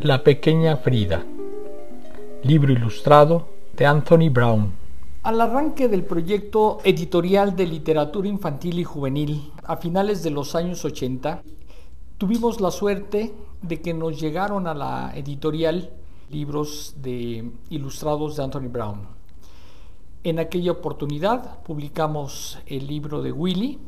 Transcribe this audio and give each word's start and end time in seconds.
La 0.00 0.22
pequeña 0.22 0.76
Frida, 0.76 1.24
libro 2.42 2.70
ilustrado 2.70 3.48
de 3.74 3.86
Anthony 3.86 4.28
Brown. 4.30 4.70
Al 5.22 5.40
arranque 5.40 5.88
del 5.88 6.04
proyecto 6.04 6.80
editorial 6.84 7.56
de 7.56 7.66
literatura 7.66 8.28
infantil 8.28 8.78
y 8.78 8.84
juvenil 8.84 9.50
a 9.64 9.78
finales 9.78 10.22
de 10.22 10.30
los 10.30 10.54
años 10.54 10.84
80, 10.84 11.42
tuvimos 12.18 12.60
la 12.60 12.70
suerte 12.70 13.34
de 13.62 13.80
que 13.80 13.94
nos 13.94 14.20
llegaron 14.20 14.66
a 14.66 14.74
la 14.74 15.12
editorial 15.16 15.90
libros 16.30 16.96
de 17.00 17.50
ilustrados 17.70 18.36
de 18.36 18.44
Anthony 18.44 18.68
Brown. 18.68 19.00
En 20.24 20.38
aquella 20.38 20.72
oportunidad 20.72 21.62
publicamos 21.62 22.58
el 22.66 22.86
libro 22.86 23.22
de 23.22 23.32
Willy 23.32 23.78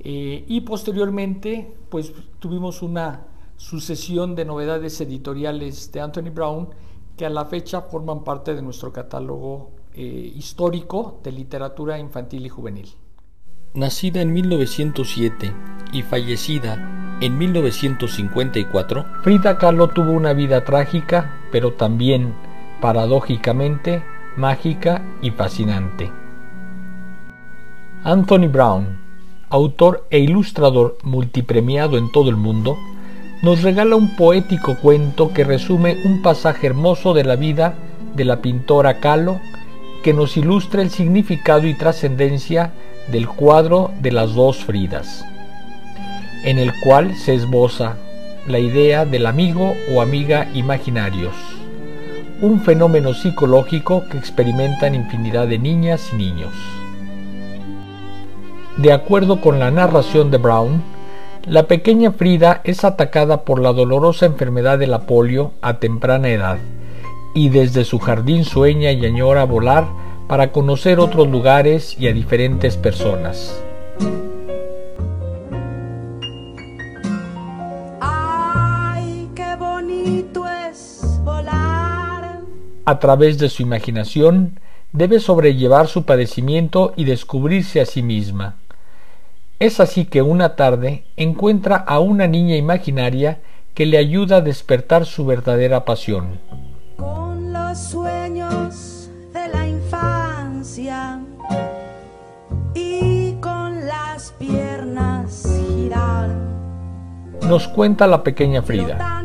eh, 0.00 0.46
y 0.48 0.62
posteriormente 0.62 1.76
pues 1.90 2.10
tuvimos 2.38 2.80
una 2.80 3.33
sucesión 3.56 4.34
de 4.34 4.44
novedades 4.44 5.00
editoriales 5.00 5.92
de 5.92 6.00
Anthony 6.00 6.30
Brown 6.32 6.68
que 7.16 7.26
a 7.26 7.30
la 7.30 7.44
fecha 7.44 7.82
forman 7.82 8.24
parte 8.24 8.54
de 8.54 8.62
nuestro 8.62 8.92
catálogo 8.92 9.70
eh, 9.94 10.32
histórico 10.34 11.20
de 11.22 11.32
literatura 11.32 11.98
infantil 11.98 12.46
y 12.46 12.48
juvenil. 12.48 12.88
Nacida 13.74 14.22
en 14.22 14.32
1907 14.32 15.52
y 15.92 16.02
fallecida 16.02 17.16
en 17.20 17.38
1954, 17.38 19.06
Frida 19.22 19.56
Kahlo 19.58 19.88
tuvo 19.88 20.10
una 20.10 20.32
vida 20.32 20.64
trágica, 20.64 21.40
pero 21.52 21.72
también, 21.72 22.34
paradójicamente, 22.80 24.02
mágica 24.36 25.02
y 25.22 25.30
fascinante. 25.30 26.10
Anthony 28.02 28.48
Brown, 28.48 28.98
autor 29.48 30.06
e 30.10 30.18
ilustrador 30.18 30.98
multipremiado 31.04 31.96
en 31.96 32.10
todo 32.10 32.30
el 32.30 32.36
mundo, 32.36 32.76
nos 33.44 33.60
regala 33.60 33.94
un 33.94 34.16
poético 34.16 34.74
cuento 34.76 35.34
que 35.34 35.44
resume 35.44 35.98
un 36.06 36.22
pasaje 36.22 36.66
hermoso 36.66 37.12
de 37.12 37.24
la 37.24 37.36
vida 37.36 37.74
de 38.16 38.24
la 38.24 38.40
pintora 38.40 39.00
Kahlo 39.00 39.38
que 40.02 40.14
nos 40.14 40.38
ilustra 40.38 40.80
el 40.80 40.88
significado 40.88 41.66
y 41.66 41.74
trascendencia 41.74 42.72
del 43.12 43.28
cuadro 43.28 43.90
de 44.00 44.12
las 44.12 44.32
dos 44.32 44.64
Fridas, 44.64 45.26
en 46.42 46.58
el 46.58 46.72
cual 46.80 47.14
se 47.16 47.34
esboza 47.34 47.98
la 48.46 48.60
idea 48.60 49.04
del 49.04 49.26
amigo 49.26 49.74
o 49.94 50.00
amiga 50.00 50.48
imaginarios, 50.54 51.34
un 52.40 52.62
fenómeno 52.62 53.12
psicológico 53.12 54.04
que 54.10 54.16
experimentan 54.16 54.94
infinidad 54.94 55.48
de 55.48 55.58
niñas 55.58 56.08
y 56.14 56.16
niños. 56.16 56.52
De 58.78 58.90
acuerdo 58.90 59.42
con 59.42 59.58
la 59.58 59.70
narración 59.70 60.30
de 60.30 60.38
Brown, 60.38 60.93
la 61.46 61.66
pequeña 61.66 62.12
Frida 62.12 62.62
es 62.64 62.84
atacada 62.84 63.44
por 63.44 63.60
la 63.60 63.72
dolorosa 63.72 64.26
enfermedad 64.26 64.78
de 64.78 64.86
la 64.86 65.00
polio 65.06 65.52
a 65.60 65.78
temprana 65.78 66.28
edad 66.28 66.58
y 67.34 67.50
desde 67.50 67.84
su 67.84 67.98
jardín 67.98 68.44
sueña 68.44 68.92
y 68.92 69.04
añora 69.04 69.44
volar 69.44 69.86
para 70.26 70.52
conocer 70.52 70.98
otros 70.98 71.28
lugares 71.28 71.96
y 71.98 72.08
a 72.08 72.12
diferentes 72.12 72.76
personas. 72.76 73.62
Ay, 78.00 79.28
qué 79.34 79.56
bonito 79.58 80.44
es 80.48 81.02
volar. 81.24 82.40
A 82.86 82.98
través 82.98 83.38
de 83.38 83.50
su 83.50 83.62
imaginación 83.62 84.60
debe 84.92 85.20
sobrellevar 85.20 85.88
su 85.88 86.04
padecimiento 86.04 86.94
y 86.96 87.04
descubrirse 87.04 87.82
a 87.82 87.86
sí 87.86 88.02
misma. 88.02 88.56
Es 89.64 89.80
así 89.80 90.04
que 90.04 90.20
una 90.20 90.56
tarde 90.56 91.06
encuentra 91.16 91.76
a 91.76 91.98
una 91.98 92.26
niña 92.26 92.54
imaginaria 92.54 93.40
que 93.72 93.86
le 93.86 93.96
ayuda 93.96 94.36
a 94.36 94.40
despertar 94.42 95.06
su 95.06 95.24
verdadera 95.24 95.86
pasión. 95.86 96.38
Con 96.98 97.50
los 97.50 97.78
sueños 97.78 99.08
de 99.32 99.48
la 99.48 99.66
infancia 99.66 101.18
y 102.74 103.32
con 103.40 103.86
las 103.86 104.32
piernas 104.32 105.46
girar. 105.48 106.28
Nos 107.48 107.66
cuenta 107.66 108.06
la 108.06 108.22
pequeña 108.22 108.60
Frida. 108.60 109.22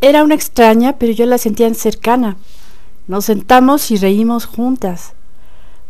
Era 0.00 0.22
una 0.22 0.36
extraña, 0.36 0.92
pero 0.96 1.10
yo 1.10 1.26
la 1.26 1.38
sentía 1.38 1.74
cercana. 1.74 2.36
Nos 3.08 3.24
sentamos 3.24 3.90
y 3.90 3.96
reímos 3.96 4.46
juntas. 4.46 5.14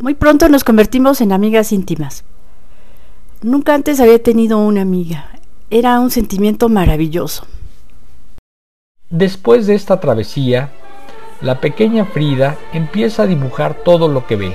Muy 0.00 0.14
pronto 0.14 0.48
nos 0.48 0.64
convertimos 0.64 1.20
en 1.20 1.32
amigas 1.32 1.72
íntimas. 1.72 2.24
Nunca 3.46 3.74
antes 3.74 4.00
había 4.00 4.20
tenido 4.20 4.58
una 4.58 4.82
amiga. 4.82 5.30
Era 5.70 6.00
un 6.00 6.10
sentimiento 6.10 6.68
maravilloso. 6.68 7.46
Después 9.08 9.68
de 9.68 9.76
esta 9.76 10.00
travesía, 10.00 10.70
la 11.40 11.60
pequeña 11.60 12.06
Frida 12.06 12.56
empieza 12.72 13.22
a 13.22 13.26
dibujar 13.28 13.74
todo 13.84 14.08
lo 14.08 14.26
que 14.26 14.34
ve, 14.34 14.52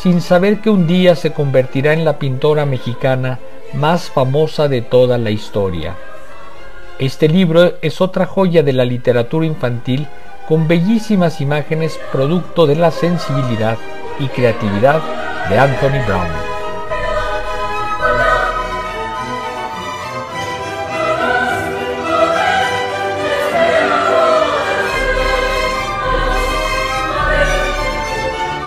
sin 0.00 0.20
saber 0.20 0.60
que 0.60 0.70
un 0.70 0.86
día 0.86 1.16
se 1.16 1.32
convertirá 1.32 1.94
en 1.94 2.04
la 2.04 2.20
pintora 2.20 2.64
mexicana 2.64 3.40
más 3.74 4.08
famosa 4.08 4.68
de 4.68 4.82
toda 4.82 5.18
la 5.18 5.30
historia. 5.32 5.96
Este 7.00 7.26
libro 7.26 7.72
es 7.82 8.00
otra 8.00 8.26
joya 8.26 8.62
de 8.62 8.72
la 8.72 8.84
literatura 8.84 9.46
infantil 9.46 10.06
con 10.46 10.68
bellísimas 10.68 11.40
imágenes 11.40 11.98
producto 12.12 12.68
de 12.68 12.76
la 12.76 12.92
sensibilidad 12.92 13.78
y 14.20 14.28
creatividad 14.28 15.02
de 15.48 15.58
Anthony 15.58 16.06
Brown. 16.06 16.51